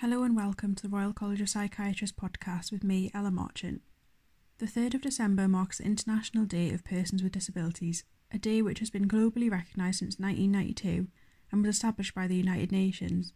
[0.00, 3.80] Hello and welcome to the Royal College of Psychiatrists podcast with me, Ella Marchant.
[4.58, 8.80] The 3rd of December marks the International Day of Persons with Disabilities, a day which
[8.80, 11.08] has been globally recognised since 1992
[11.50, 13.32] and was established by the United Nations.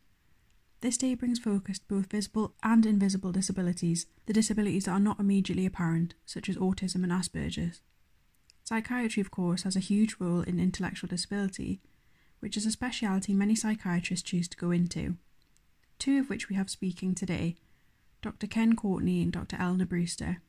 [0.82, 5.18] This day brings focus to both visible and invisible disabilities, the disabilities that are not
[5.18, 7.80] immediately apparent, such as autism and Asperger's.
[8.64, 11.80] Psychiatry, of course, has a huge role in intellectual disability,
[12.40, 15.16] which is a speciality many psychiatrists choose to go into,
[16.00, 17.54] two of which we have speaking today
[18.22, 18.46] Dr.
[18.46, 19.56] Ken Courtenay and Dr.
[19.58, 20.42] Eleanor Brewster.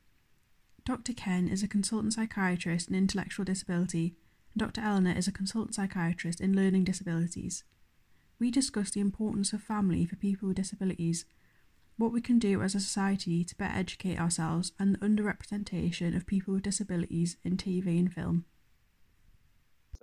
[0.83, 1.13] Dr.
[1.13, 4.15] Ken is a consultant psychiatrist in intellectual disability,
[4.53, 4.81] and Dr.
[4.81, 7.63] Eleanor is a consultant psychiatrist in learning disabilities.
[8.39, 11.25] We discuss the importance of family for people with disabilities,
[11.97, 16.25] what we can do as a society to better educate ourselves, and the underrepresentation of
[16.25, 18.45] people with disabilities in TV and film.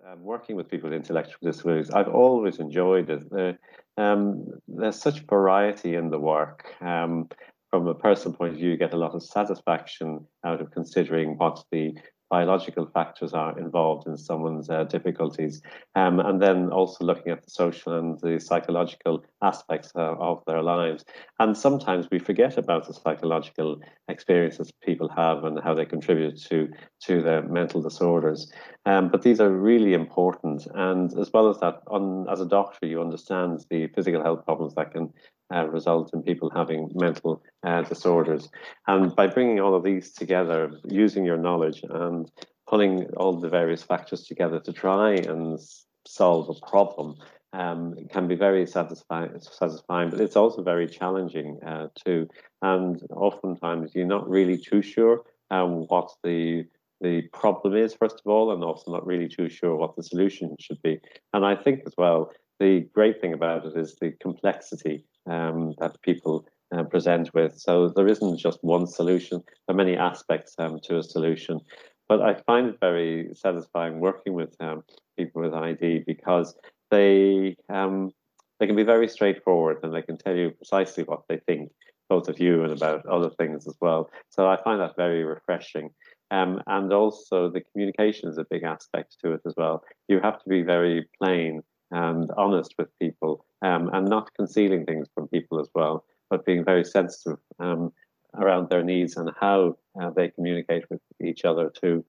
[0.07, 3.59] Um, working with people with intellectual disabilities, I've always enjoyed it.
[3.97, 6.73] Um, there's such variety in the work.
[6.81, 7.29] Um,
[7.71, 11.37] from a personal point of view, you get a lot of satisfaction out of considering
[11.37, 11.95] what the
[12.31, 15.63] biological factors are involved in someone's uh, difficulties,
[15.95, 20.63] um, and then also looking at the social and the psychological aspects uh, of their
[20.63, 21.05] lives.
[21.39, 26.69] And sometimes we forget about the psychological experiences people have and how they contribute to
[27.01, 28.51] to their mental disorders.
[28.87, 32.87] Um, but these are really important, and as well as that, on, as a doctor,
[32.87, 35.13] you understand the physical health problems that can
[35.55, 38.49] uh, result in people having mental uh, disorders.
[38.87, 42.31] And by bringing all of these together, using your knowledge and
[42.69, 45.59] pulling all the various factors together to try and
[46.07, 47.17] solve a problem
[47.53, 52.29] um, can be very satisfying, satisfying, but it's also very challenging uh, too.
[52.61, 56.67] And oftentimes you're not really too sure um, what the
[57.01, 60.57] the problem is, first of all, and also not really too sure what the solution
[60.59, 61.01] should be.
[61.33, 66.01] And I think as well, the great thing about it is the complexity um, that
[66.03, 67.59] people uh, present with.
[67.59, 69.43] So there isn't just one solution.
[69.67, 71.61] There are many aspects um, to a solution.
[72.09, 74.83] But I find it very satisfying working with um,
[75.17, 76.57] people with ID because
[76.91, 78.13] they um,
[78.59, 81.71] they can be very straightforward and they can tell you precisely what they think,
[82.09, 84.11] both of you and about other things as well.
[84.31, 85.91] So I find that very refreshing.
[86.31, 89.83] Um, and also the communication is a big aspect to it as well.
[90.09, 95.09] You have to be very plain and honest with people um, and not concealing things
[95.15, 97.93] from people as well, but being very sensitive um,
[98.37, 102.05] around their needs and how uh, they communicate with each other too.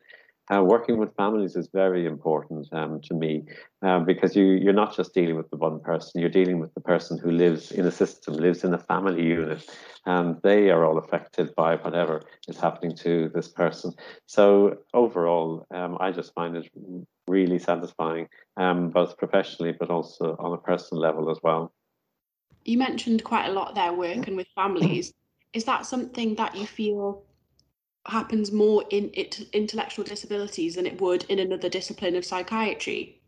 [0.51, 3.43] Uh, working with families is very important um, to me
[3.83, 6.81] uh, because you, you're not just dealing with the one person, you're dealing with the
[6.81, 9.63] person who lives in a system, lives in a family unit,
[10.07, 13.93] and they are all affected by whatever is happening to this person.
[14.25, 16.67] So, overall, um, I just find it
[17.29, 21.71] really satisfying, um, both professionally but also on a personal level as well.
[22.65, 25.13] You mentioned quite a lot there working with families.
[25.53, 27.23] Is that something that you feel
[28.05, 33.18] happens more in it, intellectual disabilities than it would in another discipline of psychiatry?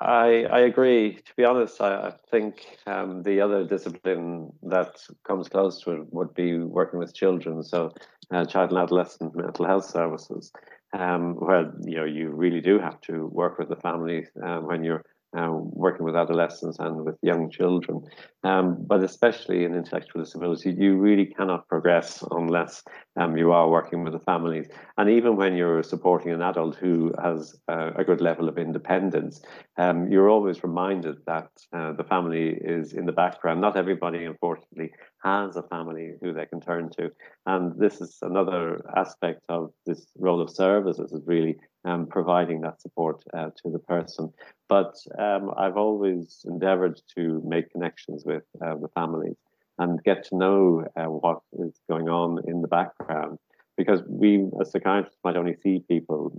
[0.00, 1.14] I, I agree.
[1.14, 6.12] To be honest, I, I think um, the other discipline that comes close to it
[6.12, 7.62] would be working with children.
[7.64, 7.92] So,
[8.30, 10.52] uh, child and adolescent mental health services
[10.92, 14.84] um, where you know you really do have to work with the family um, when
[14.84, 15.04] you're
[15.36, 18.00] uh, working with adolescents and with young children.
[18.44, 22.82] Um, but especially in intellectual disability, you really cannot progress unless
[23.16, 24.68] um, you are working with the families.
[24.96, 29.42] And even when you're supporting an adult who has uh, a good level of independence,
[29.76, 33.60] um, you're always reminded that uh, the family is in the background.
[33.60, 37.10] Not everybody, unfortunately, has a family who they can turn to.
[37.44, 42.80] And this is another aspect of this role of services is really um, providing that
[42.80, 44.32] support uh, to the person.
[44.68, 49.36] But um, I've always endeavored to make connections with uh, the families
[49.78, 53.38] and get to know uh, what is going on in the background.
[53.76, 56.32] Because we, as psychiatrists, might only see people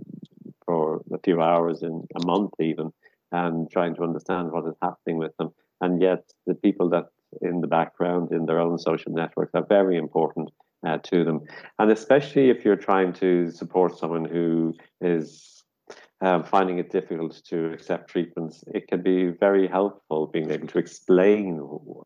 [0.66, 2.92] for a few hours in a month, even,
[3.32, 5.50] and trying to understand what is happening with them.
[5.80, 7.06] And yet, the people that
[7.40, 10.50] in the background in their own social networks are very important
[10.86, 11.40] uh, to them.
[11.78, 15.62] And especially if you're trying to support someone who is
[16.22, 20.78] um, finding it difficult to accept treatments, it can be very helpful being able to
[20.78, 21.58] explain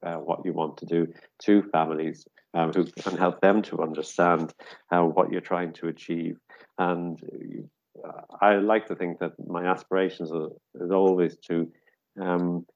[0.02, 1.06] uh, what you want to do
[1.42, 4.52] to families um, who can help them to understand
[4.92, 6.38] uh, what you're trying to achieve.
[6.78, 7.20] And
[8.04, 10.48] uh, I like to think that my aspirations are,
[10.80, 11.70] is always to
[12.20, 12.66] um,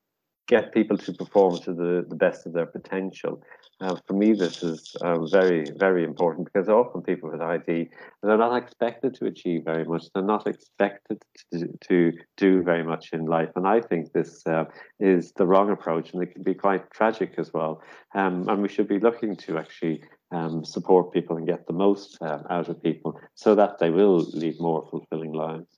[0.48, 3.42] get people to perform to the, the best of their potential.
[3.80, 7.88] Uh, for me, this is uh, very, very important because often people with ID,
[8.22, 10.06] they're not expected to achieve very much.
[10.12, 11.22] They're not expected
[11.52, 13.50] to, to do very much in life.
[13.54, 14.64] And I think this uh,
[14.98, 17.82] is the wrong approach and it can be quite tragic as well.
[18.14, 20.02] Um, and we should be looking to actually
[20.32, 24.18] um, support people and get the most uh, out of people so that they will
[24.32, 25.77] lead more fulfilling lives.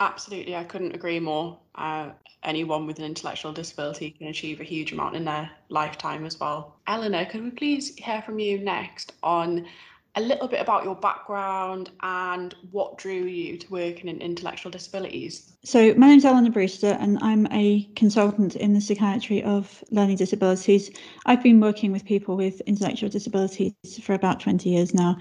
[0.00, 1.58] Absolutely, I couldn't agree more.
[1.74, 2.10] Uh,
[2.44, 6.76] anyone with an intellectual disability can achieve a huge amount in their lifetime as well.
[6.86, 9.66] Eleanor, could we please hear from you next on
[10.14, 15.52] a little bit about your background and what drew you to working in intellectual disabilities?
[15.64, 20.90] So, my name's Eleanor Brewster, and I'm a consultant in the psychiatry of learning disabilities.
[21.26, 25.18] I've been working with people with intellectual disabilities for about 20 years now.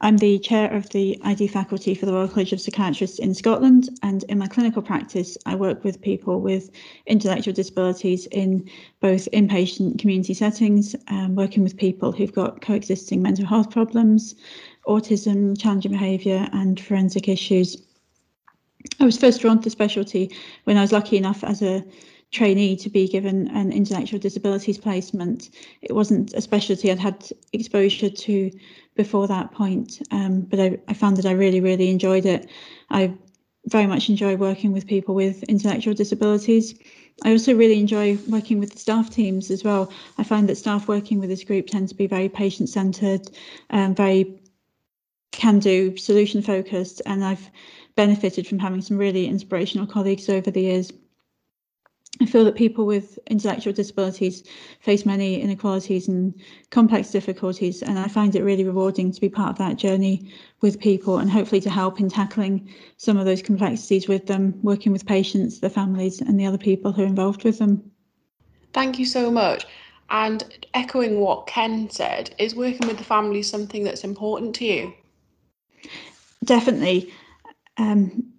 [0.00, 3.88] I'm the chair of the ID faculty for the Royal College of Psychiatrists in Scotland,
[4.02, 6.70] and in my clinical practice, I work with people with
[7.06, 8.68] intellectual disabilities in
[9.00, 14.34] both inpatient community settings, um, working with people who've got coexisting mental health problems,
[14.86, 17.76] autism, challenging behaviour, and forensic issues.
[19.00, 20.30] I was first drawn to the specialty
[20.64, 21.84] when I was lucky enough as a
[22.30, 25.50] trainee to be given an intellectual disabilities placement.
[25.82, 28.50] It wasn't a specialty I'd had exposure to
[28.96, 32.48] before that point, um, but I, I, found that I really, really enjoyed it.
[32.90, 33.14] I
[33.66, 36.74] very much enjoy working with people with intellectual disabilities.
[37.24, 39.92] I also really enjoy working with the staff teams as well.
[40.18, 43.28] I find that staff working with this group tend to be very patient centred,
[43.70, 44.40] um, very
[45.32, 47.50] can do, solution focused, and I've
[47.96, 50.92] benefited from having some really inspirational colleagues over the years.
[52.20, 54.44] I feel that people with intellectual disabilities
[54.80, 56.32] face many inequalities and
[56.70, 60.30] complex difficulties, and I find it really rewarding to be part of that journey
[60.60, 62.68] with people and hopefully to help in tackling
[62.98, 66.92] some of those complexities with them, working with patients, their families, and the other people
[66.92, 67.90] who are involved with them.
[68.72, 69.66] Thank you so much.
[70.10, 74.94] And echoing what Ken said, is working with the family something that's important to you?
[76.44, 77.12] Definitely.
[77.76, 78.33] Um,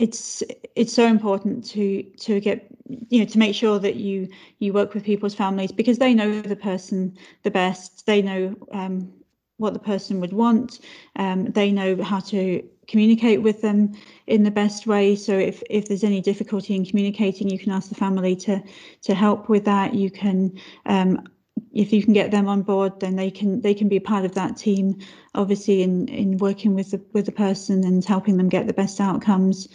[0.00, 0.42] it's
[0.76, 2.66] it's so important to to get
[3.10, 6.40] you know to make sure that you you work with people's families because they know
[6.40, 8.06] the person the best.
[8.06, 9.12] They know um,
[9.58, 10.80] what the person would want.
[11.16, 13.92] Um, they know how to communicate with them
[14.26, 15.14] in the best way.
[15.16, 18.62] So if if there's any difficulty in communicating you can ask the family to
[19.02, 19.94] to help with that.
[19.94, 21.28] You can um,
[21.72, 24.34] if you can get them on board then they can they can be part of
[24.34, 24.98] that team
[25.34, 29.00] obviously in in working with the with the person and helping them get the best
[29.00, 29.68] outcomes.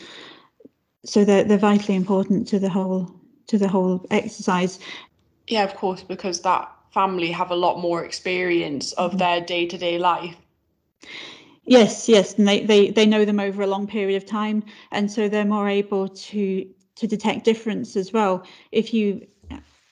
[1.06, 3.12] So they're, they're vitally important to the whole
[3.48, 4.80] to the whole exercise.
[5.48, 9.18] Yeah of course because that family have a lot more experience of mm-hmm.
[9.20, 10.36] their day-to-day life.
[11.66, 15.12] Yes yes and they, they they know them over a long period of time and
[15.12, 18.44] so they're more able to to detect difference as well.
[18.72, 19.28] If you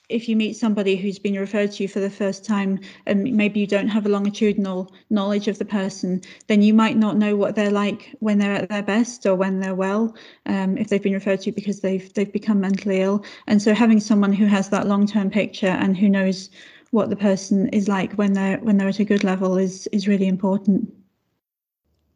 [0.10, 3.60] if you meet somebody who's been referred to you for the first time and maybe
[3.60, 7.56] you don't have a longitudinal knowledge of the person, then you might not know what
[7.56, 10.16] they're like when they're at their best or when they're well,
[10.46, 13.24] um, if they've been referred to because they've they've become mentally ill.
[13.48, 16.50] And so having someone who has that long-term picture and who knows
[16.92, 20.08] what the person is like when they're when they're at a good level is is
[20.08, 20.94] really important.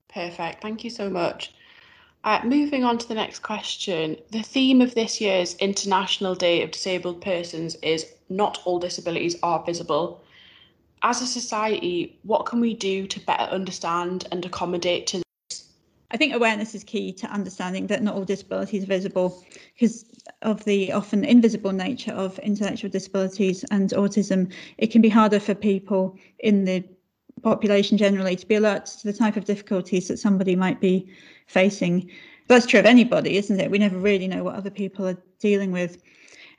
[0.09, 0.61] Perfect.
[0.61, 1.53] Thank you so much.
[2.27, 4.17] Uh, moving on to the next question.
[4.31, 9.63] The theme of this year's International Day of Disabled Persons is Not All Disabilities Are
[9.63, 10.21] Visible.
[11.03, 15.69] As a society, what can we do to better understand and accommodate to this?
[16.11, 19.41] I think awareness is key to understanding that not all disabilities are visible
[19.73, 20.03] because
[20.41, 24.51] of the often invisible nature of intellectual disabilities and autism.
[24.77, 26.83] It can be harder for people in the
[27.41, 31.09] population generally to be alert to the type of difficulties that somebody might be
[31.47, 32.09] facing.
[32.47, 33.71] That's true of anybody, isn't it?
[33.71, 36.01] We never really know what other people are dealing with.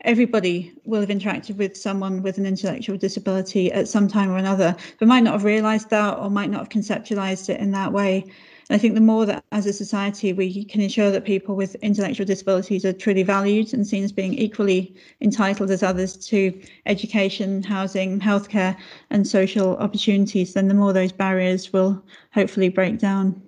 [0.03, 4.77] Everybody will have interacted with someone with an intellectual disability at some time or another,
[4.99, 8.23] but might not have realised that or might not have conceptualised it in that way.
[8.71, 11.75] And I think the more that as a society we can ensure that people with
[11.77, 17.63] intellectual disabilities are truly valued and seen as being equally entitled as others to education,
[17.63, 18.77] housing, healthcare,
[19.11, 23.43] and social opportunities, then the more those barriers will hopefully break down.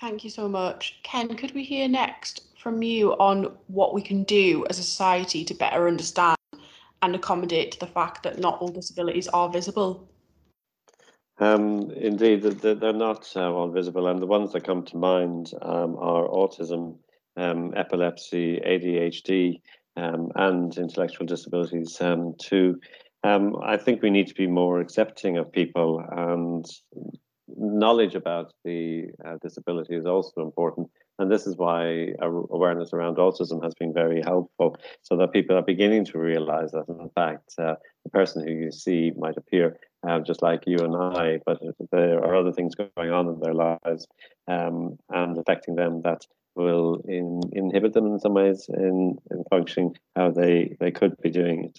[0.00, 0.98] Thank you so much.
[1.02, 5.44] Ken, could we hear next from you on what we can do as a society
[5.44, 6.36] to better understand
[7.02, 10.08] and accommodate the fact that not all disabilities are visible?
[11.38, 15.96] Um, indeed, they're not uh, all visible, and the ones that come to mind um,
[15.98, 16.98] are autism,
[17.36, 19.60] um, epilepsy, ADHD,
[19.96, 22.80] um, and intellectual disabilities um, too.
[23.22, 26.66] Um, I think we need to be more accepting of people and
[27.56, 30.90] knowledge about the uh, disability is also important.
[31.18, 35.62] And this is why awareness around autism has been very helpful, so that people are
[35.62, 39.78] beginning to realize that, in fact, uh, the person who you see might appear
[40.08, 41.60] uh, just like you and I, but
[41.92, 44.06] there are other things going on in their lives
[44.48, 49.96] um, and affecting them that will in, inhibit them in some ways in, in functioning
[50.16, 51.78] how they, they could be doing it.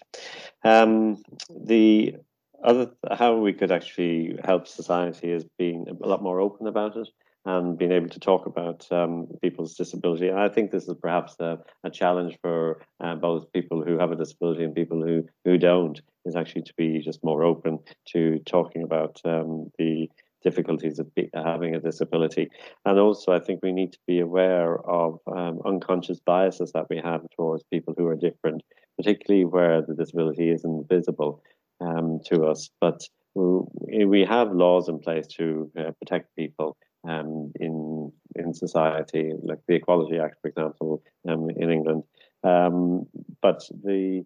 [0.64, 2.16] Um, the
[2.64, 7.10] other how we could actually help society is being a lot more open about it
[7.46, 10.28] and being able to talk about um, people's disability.
[10.28, 14.12] And I think this is perhaps a, a challenge for uh, both people who have
[14.12, 16.00] a disability and people who who don't.
[16.24, 20.08] Is actually to be just more open to talking about um, the
[20.44, 22.50] difficulties of be, having a disability.
[22.86, 26.98] And also, I think we need to be aware of um, unconscious biases that we
[26.98, 28.62] have towards people who are different,
[28.98, 31.42] particularly where the disability isn't visible
[31.82, 32.70] um, to us.
[32.80, 33.02] But
[33.36, 39.76] we have laws in place to uh, protect people um, in in society, like the
[39.76, 42.04] Equality Act, for example, um, in England.
[42.44, 43.08] Um,
[43.42, 44.24] but the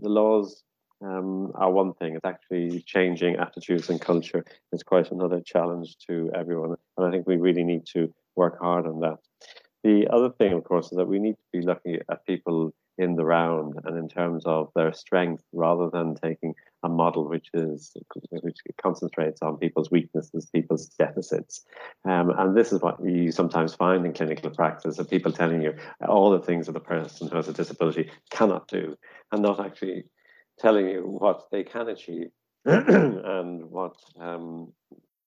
[0.00, 0.62] the laws
[1.04, 2.14] um, are one thing.
[2.14, 7.26] It's actually changing attitudes and culture is quite another challenge to everyone, and I think
[7.26, 9.18] we really need to work hard on that.
[9.84, 13.14] The other thing, of course, is that we need to be looking at people in
[13.14, 16.54] the round and in terms of their strength rather than taking
[16.86, 17.96] a model which is
[18.30, 21.64] which concentrates on people's weaknesses, people's deficits.
[22.04, 25.74] Um, and this is what you sometimes find in clinical practice of people telling you
[26.08, 28.96] all the things that a person who has a disability cannot do
[29.32, 30.04] and not actually
[30.58, 32.28] telling you what they can achieve
[32.64, 34.72] and what um,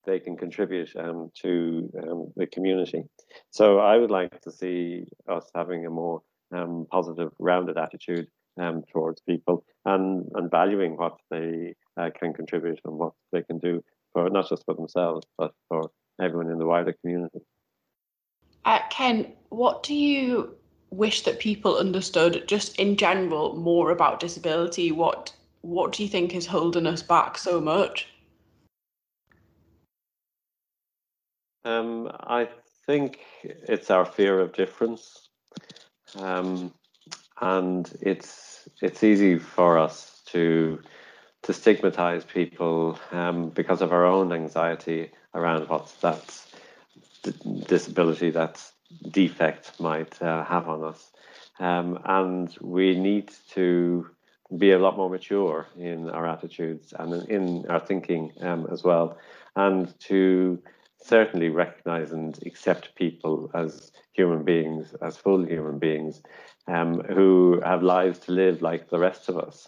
[0.06, 3.04] they can contribute um, to um, the community.
[3.52, 8.28] So I would like to see us having a more um, positive, rounded attitude
[8.60, 13.60] um, towards people and, and valuing what they uh, can contribute and what they can
[13.60, 15.90] do for not just for themselves, but for
[16.22, 17.40] everyone in the wider community.
[18.66, 20.56] Uh, Ken, what do you
[20.92, 24.92] wish that people understood just in general more about disability?
[24.92, 28.08] What what do you think is holding us back so much?
[31.66, 32.48] Um, I
[32.86, 35.30] think it's our fear of difference.
[36.16, 36.74] Um,
[37.42, 38.49] and it's
[38.82, 40.82] it's easy for us to
[41.44, 46.46] to stigmatize people um, because of our own anxiety around what that
[47.66, 48.62] disability, that
[49.10, 51.12] defect might uh, have on us.
[51.60, 54.10] Um, and we need to
[54.58, 59.18] be a lot more mature in our attitudes and in our thinking um, as well,
[59.56, 60.62] and to
[61.02, 66.22] certainly recognize and accept people as human beings, as full human beings,
[66.68, 69.68] um, who have lives to live like the rest of us.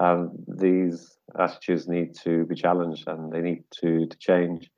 [0.00, 4.70] And these attitudes need to be challenged and they need to, to change.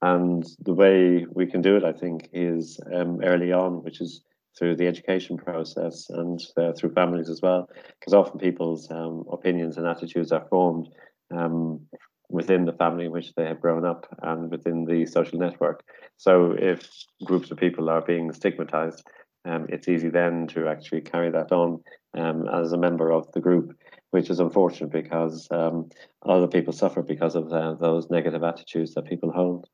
[0.00, 4.22] And the way we can do it, I think, is um, early on, which is
[4.56, 9.76] through the education process and uh, through families as well, because often people's um, opinions
[9.76, 10.88] and attitudes are formed
[11.36, 11.80] um,
[12.28, 15.82] within the family in which they have grown up and within the social network.
[16.16, 16.88] So if
[17.24, 19.04] groups of people are being stigmatized,
[19.44, 21.82] um, it's easy then to actually carry that on
[22.14, 23.76] um, as a member of the group,
[24.10, 25.88] which is unfortunate because um,
[26.22, 29.68] other people suffer because of uh, those negative attitudes that people hold.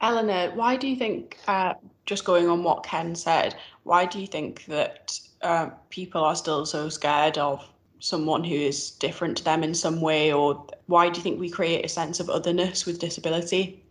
[0.00, 1.74] Eleanor, why do you think, uh,
[2.06, 3.54] just going on what Ken said,
[3.84, 7.64] why do you think that uh, people are still so scared of
[8.00, 11.48] someone who is different to them in some way, or why do you think we
[11.48, 13.84] create a sense of otherness with disability?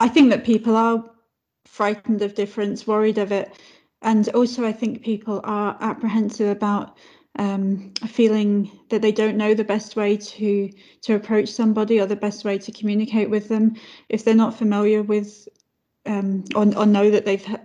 [0.00, 1.04] I think that people are
[1.66, 3.52] frightened of difference, worried of it.
[4.02, 6.96] And also, I think people are apprehensive about
[7.38, 10.70] um, feeling that they don't know the best way to
[11.02, 13.76] to approach somebody or the best way to communicate with them
[14.08, 15.48] if they're not familiar with
[16.06, 17.60] um, or, or know that they've ha-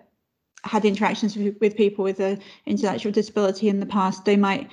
[0.64, 4.26] had interactions with, with people with an intellectual disability in the past.
[4.26, 4.70] They might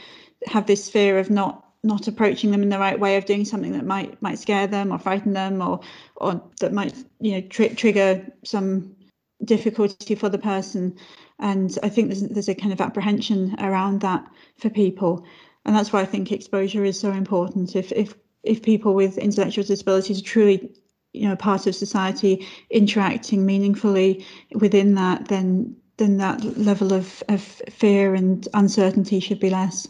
[0.46, 3.72] have this fear of not not approaching them in the right way of doing something
[3.72, 5.80] that might might scare them or frighten them or
[6.16, 8.96] or that might you know tr- trigger some
[9.44, 10.96] difficulty for the person.
[11.38, 14.26] And i think there's, there's a kind of apprehension around that
[14.58, 15.24] for people.
[15.64, 17.76] And that's why i think exposure is so important.
[17.76, 20.70] If if if people with intellectual disabilities are truly
[21.12, 27.42] you know part of society interacting meaningfully within that then then that level of, of
[27.42, 29.88] fear and uncertainty should be less.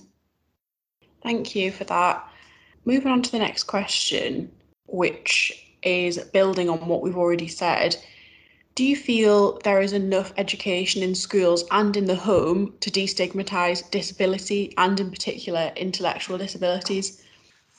[1.23, 2.27] Thank you for that.
[2.87, 4.51] Moving on to the next question
[4.87, 5.53] which
[5.83, 7.97] is building on what we've already said
[8.79, 13.91] do you feel there is enough education in schools and in the home to destigmatise
[13.91, 17.21] disability and, in particular, intellectual disabilities?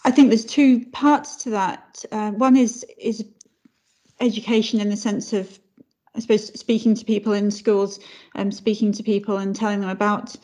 [0.03, 2.03] I think there's two parts to that.
[2.11, 3.23] Uh, one is is
[4.19, 5.57] education in the sense of
[6.15, 8.01] I suppose speaking to people in schools,
[8.35, 10.35] um, speaking to people and telling them about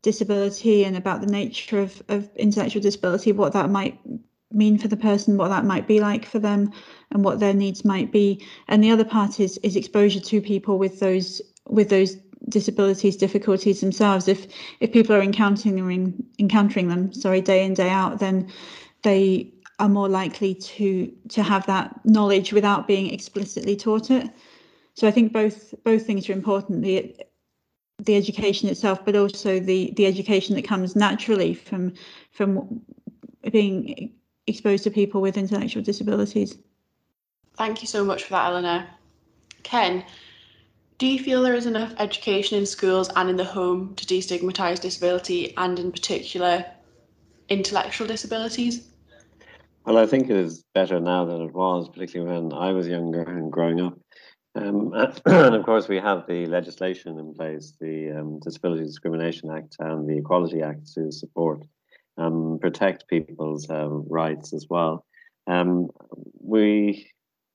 [0.00, 4.00] disability and about the nature of, of intellectual disability, what that might
[4.52, 6.72] mean for the person, what that might be like for them,
[7.10, 8.44] and what their needs might be.
[8.68, 12.16] And the other part is is exposure to people with those with those
[12.48, 14.28] disabilities, difficulties themselves.
[14.28, 14.46] If
[14.80, 18.50] if people are encountering encountering them, sorry, day in day out, then
[19.02, 24.28] they are more likely to to have that knowledge without being explicitly taught it.
[24.94, 26.82] So I think both both things are important.
[26.82, 27.14] The
[27.98, 31.92] the education itself, but also the the education that comes naturally from
[32.32, 32.80] from
[33.52, 34.12] being
[34.48, 36.58] exposed to people with intellectual disabilities.
[37.56, 38.86] Thank you so much for that, Eleanor.
[39.62, 40.04] Ken,
[40.98, 44.80] do you feel there is enough education in schools and in the home to destigmatise
[44.80, 46.64] disability and, in particular,
[47.48, 48.88] intellectual disabilities?
[49.84, 53.22] Well, I think it is better now than it was, particularly when I was younger
[53.22, 53.98] and growing up.
[54.54, 54.92] Um,
[55.26, 60.08] and of course, we have the legislation in place, the um, Disability Discrimination Act and
[60.08, 61.62] the Equality Act to support
[62.18, 65.04] um, protect people's um, rights as well.
[65.46, 65.88] Um,
[66.40, 67.10] we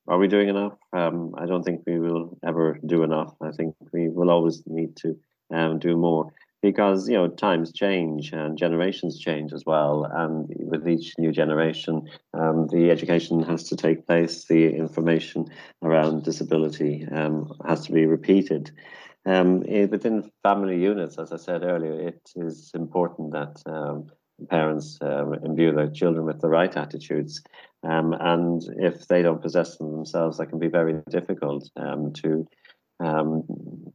[0.07, 0.77] are we doing enough?
[0.91, 3.33] Um, I don't think we will ever do enough.
[3.41, 5.17] I think we will always need to
[5.53, 10.05] um, do more because you know times change and generations change as well.
[10.05, 14.45] And with each new generation, um, the education has to take place.
[14.45, 15.45] The information
[15.81, 17.07] around disability
[17.65, 18.71] has to be repeated.
[19.25, 23.61] Um, within family units, as I said earlier, it is important that
[24.49, 27.41] parents um, imbue their children with the right attitudes.
[27.83, 32.47] Um, and if they don't possess them themselves, that can be very difficult um, to
[32.99, 33.43] um,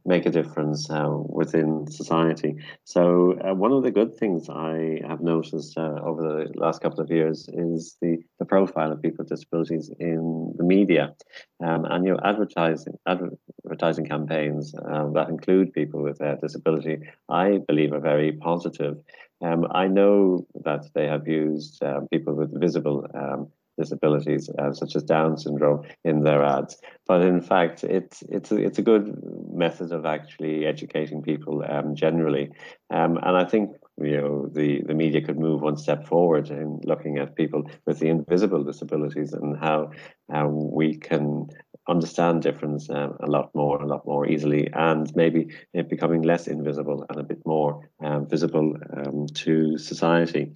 [0.05, 2.55] make a difference uh, within society.
[2.83, 6.99] So, uh, one of the good things I have noticed uh, over the last couple
[6.99, 11.15] of years is the, the profile of people with disabilities in the media.
[11.63, 17.59] Um, and you know, advertising advertising campaigns uh, that include people with uh, disability, I
[17.67, 18.97] believe, are very positive.
[19.41, 23.47] Um, I know that they have used uh, people with visible um,
[23.79, 26.77] disabilities, uh, such as Down syndrome, in their ads.
[27.07, 29.17] But in fact, it's it's a, it's a good
[29.53, 32.51] method of actually educating people um, generally.
[32.89, 36.79] Um, and I think you know the the media could move one step forward in
[36.83, 39.91] looking at people with the invisible disabilities and how
[40.29, 41.47] how we can
[41.89, 46.47] understand difference um, a lot more, a lot more easily, and maybe it becoming less
[46.47, 50.53] invisible and a bit more um, visible um, to society.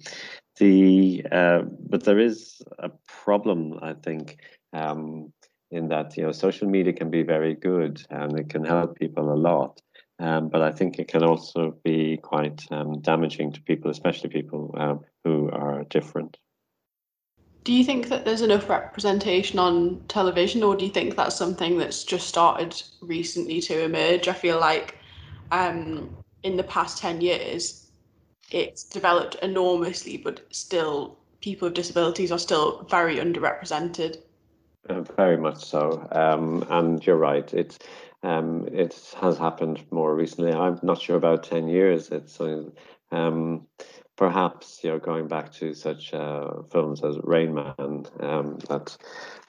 [0.56, 4.38] The uh, but there is a problem, I think,
[4.72, 5.32] um,
[5.70, 9.32] in that you know social media can be very good and it can help people
[9.32, 9.82] a lot,
[10.20, 14.74] um, but I think it can also be quite um, damaging to people, especially people
[14.78, 16.38] um, who are different.
[17.64, 21.78] Do you think that there's enough representation on television, or do you think that's something
[21.78, 24.28] that's just started recently to emerge?
[24.28, 24.98] I feel like
[25.50, 27.90] um, in the past 10 years,
[28.50, 34.18] it's developed enormously, but still people with disabilities are still very underrepresented.
[34.90, 37.52] Uh, very much so, um, and you're right.
[37.54, 37.78] It's
[38.22, 40.52] um, it has happened more recently.
[40.52, 42.10] I'm not sure about ten years.
[42.10, 42.64] It's uh,
[43.10, 43.66] um,
[44.16, 48.96] perhaps you know going back to such uh, films as Rain Man um, that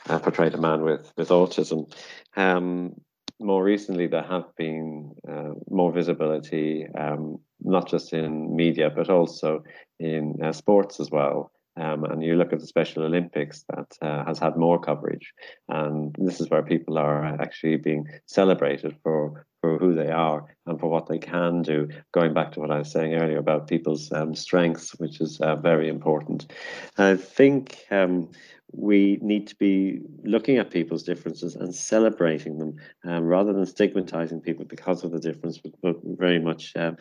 [0.10, 1.92] uh, portrayed a man with with autism.
[2.36, 2.96] Um,
[3.40, 9.64] more recently, there have been uh, more visibility, um, not just in media, but also
[10.00, 11.52] in uh, sports as well.
[11.78, 15.34] Um, and you look at the Special Olympics that uh, has had more coverage,
[15.68, 19.46] and this is where people are actually being celebrated for
[19.78, 21.88] who they are and for what they can do.
[22.12, 25.56] Going back to what I was saying earlier about people's um, strengths, which is uh,
[25.56, 26.52] very important.
[26.98, 28.30] I think um,
[28.72, 34.42] we need to be looking at people's differences and celebrating them um, rather than stigmatizing
[34.42, 36.98] people because of the difference, but very much um,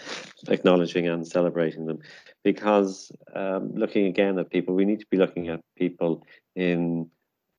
[0.48, 1.98] acknowledging and celebrating them.
[2.42, 7.10] Because um, looking again at people, we need to be looking at people in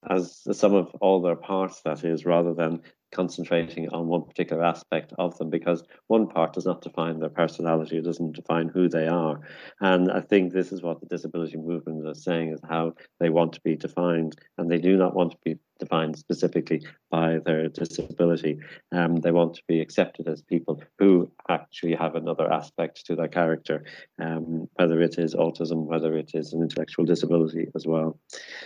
[0.07, 2.81] as the sum of all their parts, that is, rather than
[3.15, 7.97] concentrating on one particular aspect of them because one part does not define their personality,
[7.97, 9.39] it doesn't define who they are.
[9.79, 13.53] And I think this is what the disability movement is saying is how they want
[13.53, 18.59] to be defined, and they do not want to be defined specifically by their disability.
[18.91, 23.27] Um, they want to be accepted as people who actually have another aspect to their
[23.27, 23.83] character,
[24.21, 28.19] um, whether it is autism, whether it is an intellectual disability as well.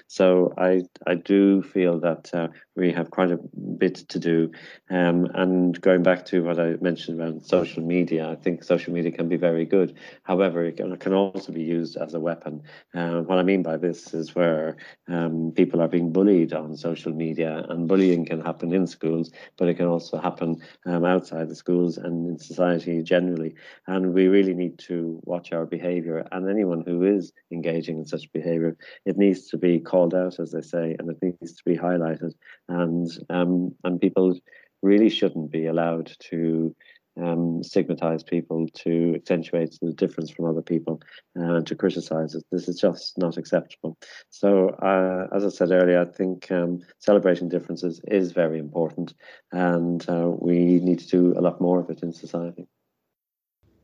[0.08, 3.40] So I I do feel that uh, we have quite a
[3.78, 4.52] bit to do.
[4.90, 9.12] Um, and going back to what I mentioned around social media, I think social media
[9.12, 9.96] can be very good.
[10.24, 12.64] However, it can, it can also be used as a weapon.
[12.94, 16.99] Uh, what I mean by this is where um, people are being bullied on social
[17.00, 21.48] social media, and bullying can happen in schools, but it can also happen um, outside
[21.50, 23.56] the schools and in society generally.
[23.88, 26.28] And we really need to watch our behaviour.
[26.32, 30.52] And anyone who is engaging in such behaviour, it needs to be called out, as
[30.52, 32.34] they say, and it needs to be highlighted.
[32.68, 34.38] And um, and people
[34.82, 36.76] really shouldn't be allowed to
[37.22, 41.02] um, stigmatize people, to accentuate the difference from other people,
[41.38, 42.44] uh, and to criticize it.
[42.52, 43.98] This is just not acceptable.
[44.30, 49.14] So, uh, as I said earlier, I think um, celebrating differences is very important,
[49.52, 52.68] and uh, we need to do a lot more of it in society.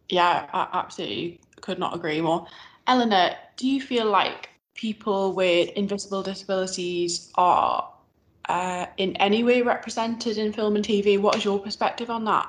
[0.10, 2.46] Yeah, I absolutely could not agree more.
[2.88, 7.90] Eleanor, do you feel like people with invisible disabilities are
[8.50, 11.20] uh, in any way represented in film and TV?
[11.20, 12.48] What is your perspective on that?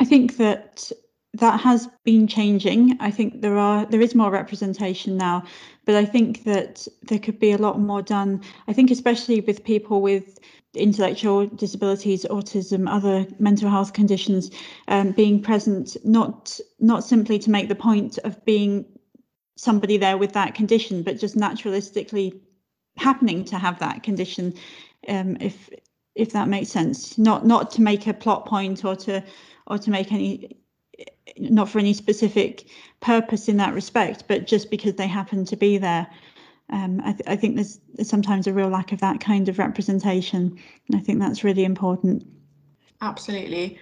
[0.00, 0.92] I think that
[1.34, 2.96] that has been changing.
[3.00, 5.44] I think there are there is more representation now,
[5.84, 8.42] but I think that there could be a lot more done.
[8.68, 10.38] I think especially with people with
[10.74, 14.50] intellectual disabilities, autism, other mental health conditions,
[14.88, 18.84] um, being present not not simply to make the point of being
[19.56, 22.38] somebody there with that condition, but just naturalistically
[22.96, 24.54] happening to have that condition.
[25.08, 25.70] Um, if
[26.16, 29.22] if that makes sense, not not to make a plot point or to
[29.66, 30.56] or to make any
[31.38, 32.66] not for any specific
[33.00, 36.06] purpose in that respect, but just because they happen to be there.
[36.70, 39.58] Um, I, th- I, think there's, there's, sometimes a real lack of that kind of
[39.58, 40.58] representation.
[40.88, 42.26] And I think that's really important.
[43.02, 43.78] Absolutely.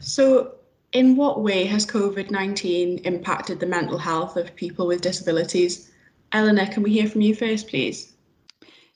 [0.00, 0.54] So,
[0.92, 5.90] in what way has COVID 19 impacted the mental health of people with disabilities?
[6.32, 8.12] Eleanor, can we hear from you first, please?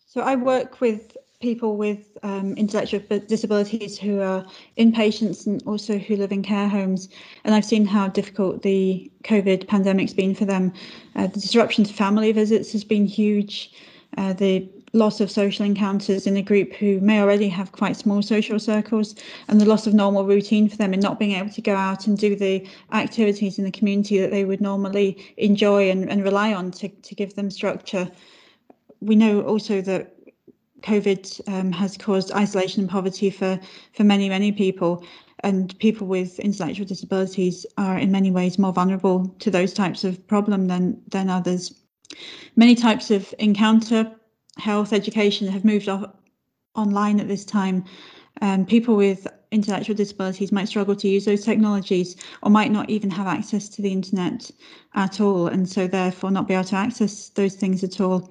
[0.07, 4.45] So, I work with people with um, intellectual disabilities who are
[4.79, 7.11] inpatients and also who live in care homes.
[7.45, 10.73] And I've seen how difficult the COVID pandemic's been for them.
[11.15, 13.73] Uh, the disruption to family visits has been huge.
[14.17, 18.23] Uh, the loss of social encounters in a group who may already have quite small
[18.23, 19.15] social circles
[19.49, 22.07] and the loss of normal routine for them in not being able to go out
[22.07, 26.55] and do the activities in the community that they would normally enjoy and, and rely
[26.55, 28.09] on to, to give them structure.
[29.01, 30.14] We know also that
[30.85, 33.59] COVID um, has caused isolation and poverty for,
[33.93, 35.05] for many, many people.
[35.41, 40.25] And people with intellectual disabilities are in many ways more vulnerable to those types of
[40.27, 41.75] problem than, than others.
[42.57, 44.11] Many types of encounter,
[44.59, 46.11] health, education have moved off
[46.75, 47.85] online at this time.
[48.41, 53.11] Um, people with intellectual disabilities might struggle to use those technologies or might not even
[53.11, 54.51] have access to the internet
[54.95, 58.29] at all, and so therefore not be able to access those things at all.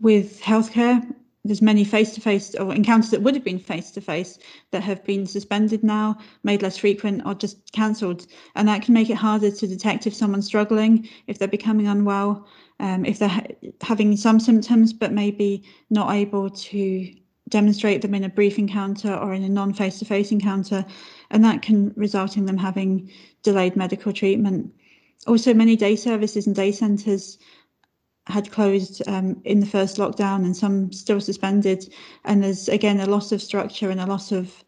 [0.00, 1.02] With healthcare,
[1.44, 4.38] there's many face-to-face or encounters that would have been face-to-face
[4.70, 9.10] that have been suspended now, made less frequent, or just cancelled, and that can make
[9.10, 12.46] it harder to detect if someone's struggling, if they're becoming unwell,
[12.78, 13.46] um, if they're ha-
[13.80, 17.12] having some symptoms but maybe not able to
[17.48, 20.84] demonstrate them in a brief encounter or in a non-face-to-face encounter,
[21.30, 23.10] and that can result in them having
[23.42, 24.72] delayed medical treatment.
[25.26, 27.38] Also, many day services and day centres
[28.26, 31.92] had closed um, in the first lockdown and some still suspended.
[32.24, 34.62] And there's again a loss of structure and a loss of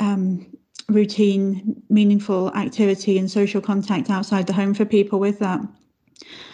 [0.00, 0.46] um,
[0.88, 5.60] routine, meaningful activity and social contact outside the home for people with that.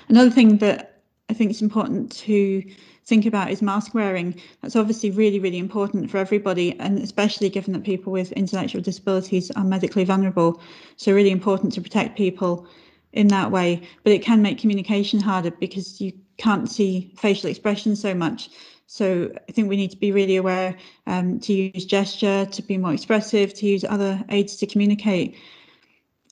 [0.08, 2.62] Another thing that I think is important to
[3.06, 4.40] think about is mask wearing.
[4.60, 9.50] That's obviously really, really important for everybody, and especially given that people with intellectual disabilities
[9.52, 10.60] are medically vulnerable.
[10.96, 12.66] So, really important to protect people
[13.14, 13.80] in that way.
[14.02, 18.50] But it can make communication harder because you can't see facial expression so much.
[18.86, 22.76] So I think we need to be really aware um, to use gesture, to be
[22.76, 25.36] more expressive, to use other aids to communicate.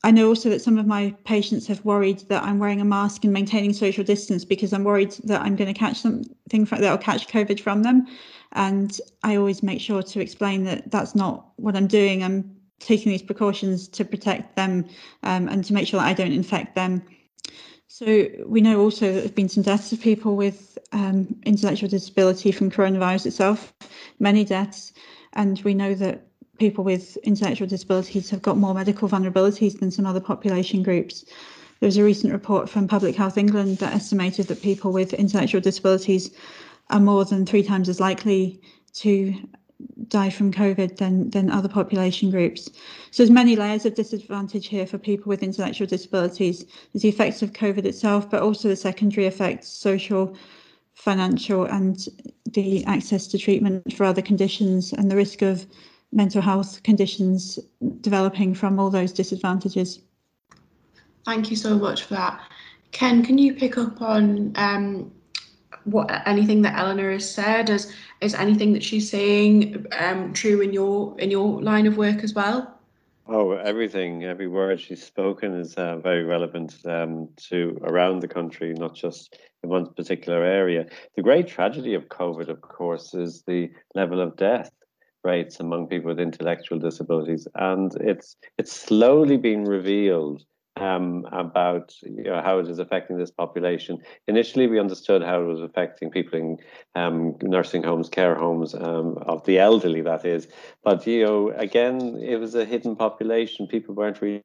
[0.05, 3.25] I know also that some of my patients have worried that I'm wearing a mask
[3.25, 6.99] and maintaining social distance because I'm worried that I'm going to catch something that i'll
[6.99, 8.07] catch COVID from them.
[8.53, 12.25] And I always make sure to explain that that's not what I'm doing.
[12.25, 14.87] I'm taking these precautions to protect them
[15.23, 17.03] um, and to make sure that I don't infect them.
[17.88, 21.90] So we know also that there have been some deaths of people with um, intellectual
[21.90, 23.75] disability from coronavirus itself,
[24.18, 24.92] many deaths,
[25.35, 26.27] and we know that
[26.59, 31.25] people with intellectual disabilities have got more medical vulnerabilities than some other population groups.
[31.81, 35.61] There was a recent report from Public Health England that estimated that people with intellectual
[35.61, 36.31] disabilities
[36.90, 38.61] are more than three times as likely
[38.95, 39.35] to
[40.09, 42.71] die from COVID than than other population groups.
[43.11, 46.64] So there's many layers of disadvantage here for people with intellectual disabilities.
[46.92, 50.37] There's the effects of COVID itself, but also the secondary effects, social,
[50.95, 52.07] financial, and
[52.53, 55.66] the access to treatment for other conditions and the risk of
[56.12, 57.59] mental health conditions
[58.01, 60.01] developing from all those disadvantages.
[61.25, 62.40] Thank you so much for that.
[62.90, 65.11] Ken, can you pick up on um,
[65.85, 67.71] what anything that Eleanor has said?
[67.71, 72.23] Is is anything that she's saying um, true in your in your line of work
[72.23, 72.79] as well?
[73.29, 78.75] Oh, everything, every word she's spoken is uh, very relevant um, to around the country,
[78.75, 80.87] not just in one particular area.
[81.14, 84.73] The great tragedy of COVID, of course, is the level of death
[85.23, 90.45] rates among people with intellectual disabilities, and it's it's slowly being revealed
[90.77, 93.99] um, about you know, how it is affecting this population.
[94.27, 96.59] Initially, we understood how it was affecting people in
[96.95, 100.49] um, nursing homes, care homes um, of the elderly, that is.
[100.83, 103.67] But you know, again, it was a hidden population.
[103.67, 104.43] People weren't really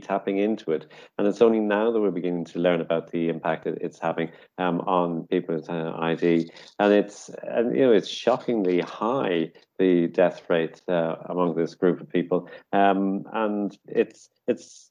[0.00, 0.90] tapping into it.
[1.18, 4.30] And it's only now that we're beginning to learn about the impact that it's having
[4.58, 6.50] um, on people with uh, ID.
[6.78, 12.00] And it's and, you know it's shockingly high the death rate uh, among this group
[12.00, 12.48] of people.
[12.72, 14.90] Um, and it's it's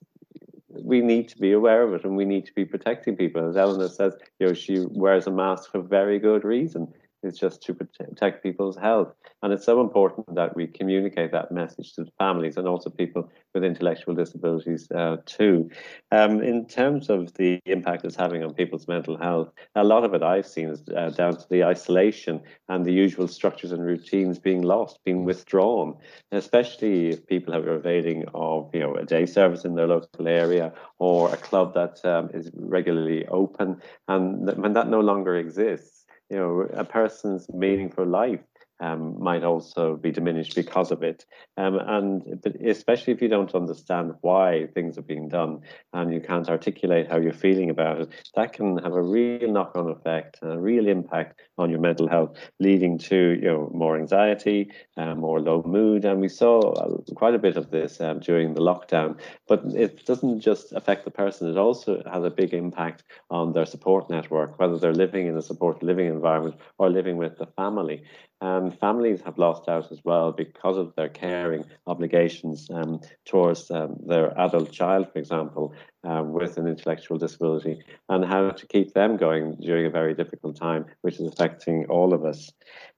[0.69, 3.47] we need to be aware of it and we need to be protecting people.
[3.47, 6.93] As Eleanor says, you know, she wears a mask for very good reason.
[7.21, 9.13] It's just to protect people's health.
[9.43, 13.29] And it's so important that we communicate that message to the families and also people
[13.53, 15.69] with intellectual disabilities uh, too.
[16.11, 20.13] Um, in terms of the impact it's having on people's mental health, a lot of
[20.13, 24.39] it I've seen is uh, down to the isolation and the usual structures and routines
[24.39, 25.97] being lost, being withdrawn,
[26.31, 30.73] especially if people are evading of you know a day service in their local area
[30.99, 36.37] or a club that um, is regularly open, and when that no longer exists you
[36.37, 38.41] know, a person's meaning for life
[38.79, 41.25] um, might also be diminished because of it.
[41.57, 45.61] Um, and especially if you don't understand why things are being done
[45.93, 49.89] and you can't articulate how you're feeling about it, that can have a real knock-on
[49.89, 54.71] effect and a real impact on your mental health, leading to you know more anxiety,
[54.97, 56.05] uh, more low mood.
[56.05, 59.19] And we saw uh, quite a bit of this um, during the lockdown.
[59.47, 63.65] But it doesn't just affect the person; it also has a big impact on their
[63.65, 68.03] support network, whether they're living in a supported living environment or living with the family.
[68.41, 73.97] And families have lost out as well because of their caring obligations um, towards um,
[74.05, 75.73] their adult child, for example,
[76.05, 80.55] um, with an intellectual disability, and how to keep them going during a very difficult
[80.55, 82.49] time, which is affecting all of us.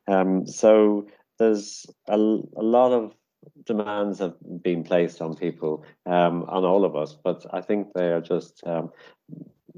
[0.08, 1.08] Um, so
[1.40, 3.16] there's a, a lot of
[3.66, 8.12] demands have been placed on people, um, on all of us, but I think they
[8.12, 8.92] are just um,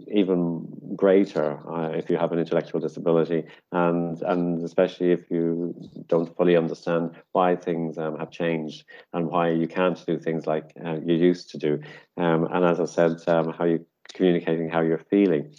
[0.07, 5.73] even greater uh, if you have an intellectual disability, and and especially if you
[6.07, 10.71] don't fully understand why things um, have changed and why you can't do things like
[10.85, 11.79] uh, you used to do.
[12.17, 15.53] Um, and as I said, um, how you communicating how you're feeling.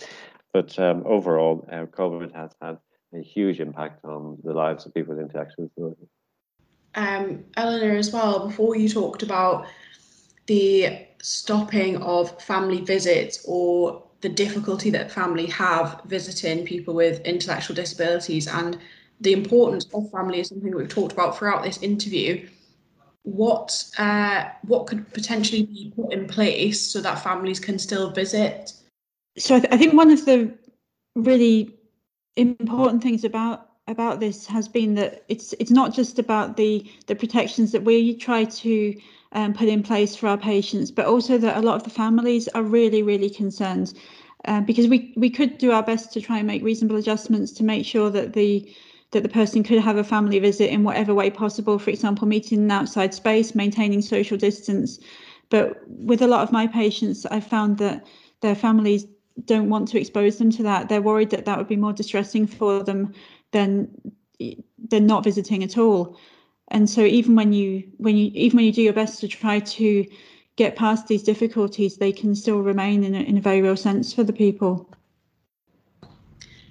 [0.53, 2.79] But um, overall, uh, COVID has had
[3.13, 6.09] a huge impact on the lives of people with intellectual disabilities.
[6.95, 9.67] Um, Eleanor, as well, before you talked about
[10.47, 17.77] the stopping of family visits or the difficulty that family have visiting people with intellectual
[17.77, 18.79] disabilities and
[19.21, 22.49] the importance of family is something we've talked about throughout this interview.
[23.25, 28.73] What uh, what could potentially be put in place so that families can still visit?
[29.37, 30.57] So I, th- I think one of the
[31.15, 31.75] really
[32.37, 37.15] important things about about this has been that it's it's not just about the the
[37.15, 38.99] protections that we try to
[39.35, 42.49] um, put in place for our patients, but also that a lot of the families
[42.49, 43.95] are really, really concerned
[44.47, 47.65] uh, because we, we could do our best to try and make reasonable adjustments to
[47.65, 48.73] make sure that the
[49.11, 52.59] that the person could have a family visit in whatever way possible, for example, meeting
[52.59, 54.99] in outside space, maintaining social distance.
[55.51, 58.05] But with a lot of my patients, I've found that
[58.41, 59.07] their families
[59.45, 60.89] don't want to expose them to that.
[60.89, 63.15] They're worried that that would be more distressing for them
[63.53, 63.89] than
[64.91, 66.19] than not visiting at all
[66.69, 69.61] and so even when you when you even when you do your best to try
[69.61, 70.07] to
[70.57, 74.13] get past these difficulties they can still remain in a, in a very real sense
[74.13, 74.89] for the people.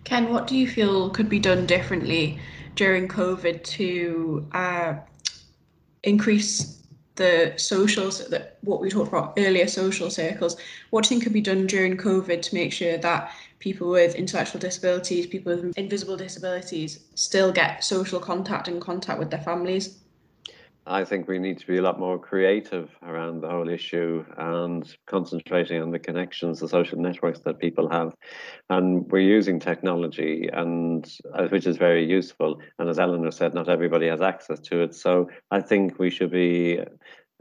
[0.04, 2.40] Ken what do you feel could be done differently
[2.76, 4.96] during covid to uh,
[6.04, 6.80] increase
[7.16, 10.58] the socials that what we talked about earlier social circles?
[10.90, 13.32] What do you think could be done during covid to make sure that
[13.64, 19.32] people with intellectual disabilities, people with invisible disabilities still get social contact and contact with
[19.32, 20.00] their families?
[20.86, 24.84] I think we need to be a lot more creative around the whole issue and
[25.08, 28.14] concentrating on the connections, the social networks that people have.
[28.70, 32.60] And we're using technology, and uh, which is very useful.
[32.80, 34.94] And as Eleanor said, not everybody has access to it.
[34.94, 36.82] So I think we should be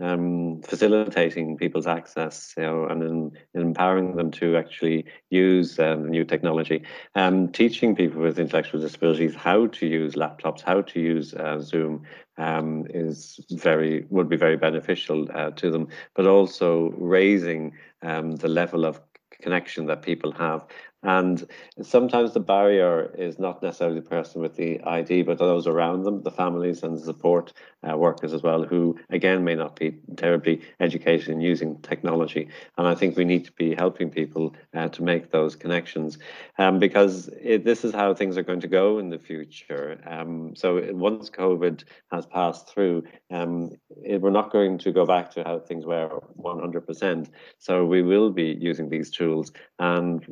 [0.00, 6.24] um, facilitating people's access, you know, and in, empowering them to actually use um, new
[6.24, 6.82] technology,
[7.14, 12.04] um, teaching people with intellectual disabilities how to use laptops, how to use uh, Zoom,
[12.38, 15.88] um, is very would be very beneficial uh, to them.
[16.14, 19.00] But also raising um, the level of
[19.40, 20.64] connection that people have
[21.02, 21.44] And
[21.82, 26.22] sometimes the barrier is not necessarily the person with the ID, but those around them,
[26.22, 27.52] the families and the support
[27.88, 32.48] uh, workers as well, who again may not be terribly educated in using technology.
[32.78, 36.18] And I think we need to be helping people uh, to make those connections
[36.58, 39.98] um, because it, this is how things are going to go in the future.
[40.06, 43.72] Um, so once COVID has passed through, um,
[44.04, 47.28] it, we're not going to go back to how things were 100%.
[47.58, 50.24] So we will be using these tools and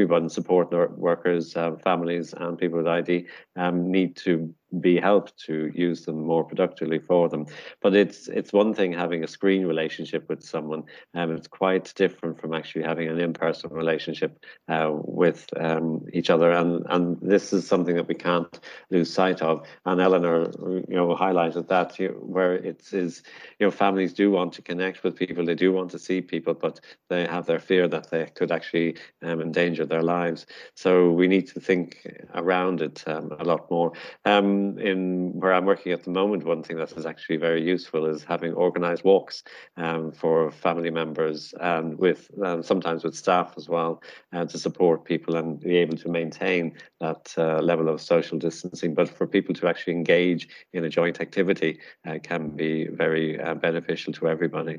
[0.00, 5.70] everyone, support workers, uh, families and people with ID um, need to be helped to
[5.74, 7.46] use them more productively for them.
[7.80, 11.92] But it's it's one thing having a screen relationship with someone, and um, it's quite
[11.96, 16.50] different from actually having an in-person relationship uh, with um, each other.
[16.52, 19.66] And and this is something that we can't lose sight of.
[19.84, 20.50] And Eleanor,
[20.88, 23.22] you know, highlighted that where it is,
[23.58, 26.54] you know, families do want to connect with people, they do want to see people,
[26.54, 30.46] but they have their fear that they could actually um, endanger their lives.
[30.74, 33.92] So we need to think around it um, a lot more.
[34.24, 38.06] Um, in where I'm working at the moment, one thing that is actually very useful
[38.06, 39.42] is having organised walks
[39.76, 45.04] um, for family members and with um, sometimes with staff as well uh, to support
[45.04, 48.94] people and be able to maintain that uh, level of social distancing.
[48.94, 53.54] But for people to actually engage in a joint activity uh, can be very uh,
[53.54, 54.78] beneficial to everybody.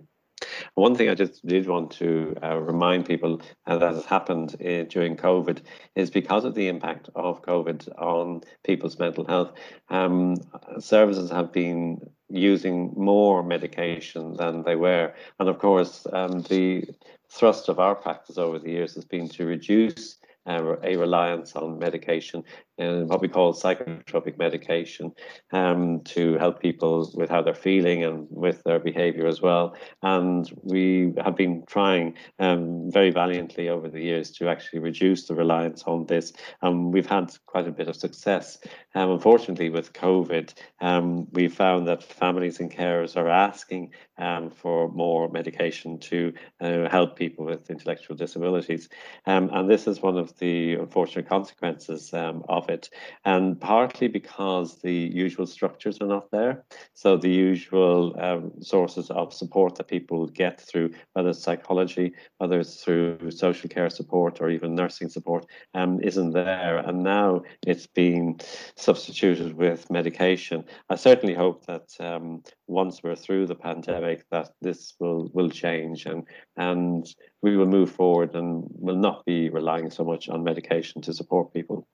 [0.75, 4.83] One thing I just did want to uh, remind people uh, that has happened uh,
[4.83, 5.61] during COVID
[5.95, 9.51] is because of the impact of COVID on people's mental health,
[9.89, 10.37] um,
[10.79, 15.13] services have been using more medication than they were.
[15.39, 16.85] And of course, um, the
[17.29, 21.79] thrust of our practice over the years has been to reduce uh, a reliance on
[21.79, 22.43] medication
[22.81, 25.13] and what we call psychotropic medication
[25.51, 29.75] um, to help people with how they're feeling and with their behavior as well.
[30.01, 35.35] And we have been trying um, very valiantly over the years to actually reduce the
[35.35, 36.33] reliance on this.
[36.61, 38.57] And we've had quite a bit of success.
[38.95, 44.89] Um, unfortunately, with COVID, um, we found that families and carers are asking um, for
[44.89, 48.89] more medication to uh, help people with intellectual disabilities.
[49.25, 52.89] Um, and this is one of the unfortunate consequences of it,
[53.25, 56.63] and partly because the usual structures are not there.
[56.93, 62.59] So the usual um, sources of support that people get through, whether it's psychology, whether
[62.59, 66.77] it's through social care support or even nursing support, um, isn't there.
[66.77, 68.39] And now it's being
[68.75, 70.63] substituted with medication.
[70.89, 76.05] I certainly hope that um, once we're through the pandemic, that this will will change
[76.05, 76.23] and
[76.57, 77.05] and
[77.41, 81.53] we will move forward and will not be relying so much on medication to support
[81.53, 81.87] people.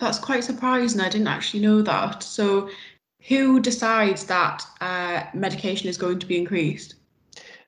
[0.00, 1.00] That's quite surprising.
[1.00, 2.22] I didn't actually know that.
[2.22, 2.70] So,
[3.28, 6.94] who decides that uh, medication is going to be increased?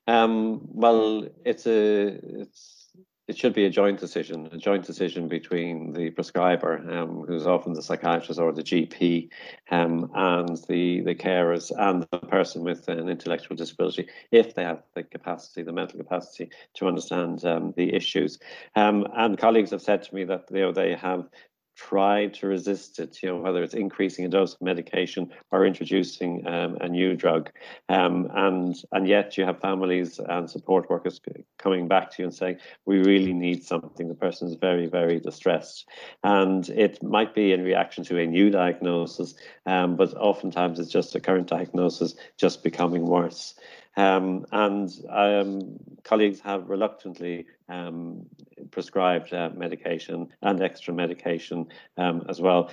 [0.07, 2.89] Um, well, it's a it's
[3.29, 7.73] it should be a joint decision, a joint decision between the prescriber, um, who's often
[7.73, 9.29] the psychiatrist or the GP,
[9.71, 14.83] um, and the the carers and the person with an intellectual disability, if they have
[14.95, 18.39] the capacity, the mental capacity to understand um, the issues.
[18.75, 21.29] Um, and colleagues have said to me that you know they have
[21.77, 26.47] try to resist it, you know, whether it's increasing a dose of medication or introducing
[26.47, 27.51] um, a new drug.
[27.89, 31.21] Um, and, and yet you have families and support workers
[31.59, 34.09] coming back to you and saying, we really need something.
[34.09, 35.89] The person is very, very distressed.
[36.23, 39.35] And it might be in reaction to a new diagnosis,
[39.67, 43.55] um, but oftentimes it's just a current diagnosis just becoming worse.
[43.97, 48.27] Um, and um, colleagues have reluctantly um,
[48.71, 51.67] prescribed uh, medication and extra medication
[51.99, 52.71] um, as well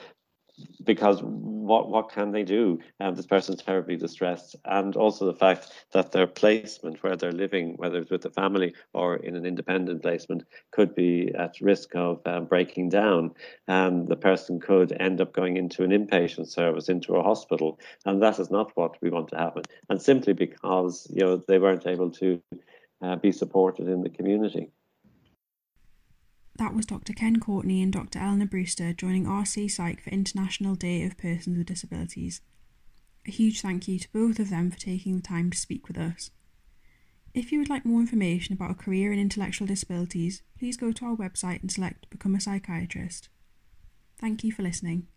[0.83, 2.79] because what what can they do?
[2.99, 7.75] Um, this person's terribly distressed, and also the fact that their placement where they're living,
[7.77, 12.21] whether it's with the family or in an independent placement, could be at risk of
[12.25, 13.31] um, breaking down,
[13.67, 18.21] and the person could end up going into an inpatient service, into a hospital, and
[18.21, 19.63] that is not what we want to happen.
[19.89, 22.41] And simply because you know they weren't able to
[23.01, 24.71] uh, be supported in the community.
[26.59, 27.13] That was Dr.
[27.13, 28.19] Ken Courtenay and Dr.
[28.19, 32.41] Eleanor Brewster joining RC Psych for International Day of Persons with Disabilities.
[33.25, 35.97] A huge thank you to both of them for taking the time to speak with
[35.97, 36.31] us.
[37.33, 41.05] If you would like more information about a career in intellectual disabilities, please go to
[41.05, 43.29] our website and select Become a Psychiatrist.
[44.19, 45.07] Thank you for listening.